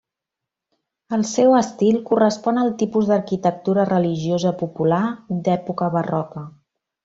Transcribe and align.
El 1.17 1.25
seu 1.31 1.53
estil 1.57 1.99
correspon 2.07 2.59
al 2.63 2.73
tipus 2.81 3.11
d'arquitectura 3.11 3.87
religiosa 3.93 4.55
popular 4.65 5.03
d'època 5.45 5.93
barroca. 6.01 6.49